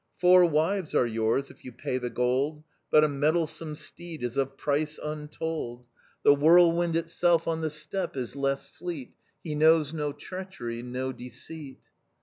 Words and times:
Four 0.17 0.45
wives 0.47 0.95
are 0.95 1.05
yours 1.05 1.51
if 1.51 1.63
you 1.63 1.71
pay 1.71 1.99
the 1.99 2.09
gold; 2.09 2.63
But 2.89 3.03
a 3.03 3.07
mettlesome 3.07 3.75
steed 3.75 4.23
is 4.23 4.35
of 4.35 4.57
price 4.57 4.97
untold; 4.97 5.85
The 6.23 6.33
whirlwind 6.33 6.95
itself 6.95 7.47
on 7.47 7.61
the 7.61 7.69
steppe 7.69 8.17
is 8.17 8.35
less 8.35 8.67
fleet; 8.67 9.13
He 9.43 9.53
knows 9.53 9.93
no 9.93 10.11
treachery 10.11 10.81
no 10.81 11.11
deceit." 11.11 11.81